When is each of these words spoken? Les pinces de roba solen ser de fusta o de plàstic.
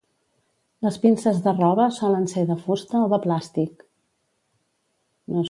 Les 0.85 0.95
pinces 1.03 1.41
de 1.47 1.53
roba 1.59 1.85
solen 1.99 2.25
ser 2.33 2.47
de 2.53 2.57
fusta 2.63 3.05
o 3.05 3.11
de 3.13 3.21
plàstic. 3.27 3.87